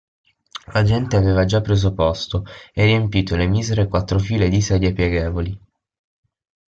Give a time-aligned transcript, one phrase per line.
[0.73, 5.59] La gente aveva già preso posto e riempito le misere quattro file di sedie pieghevoli.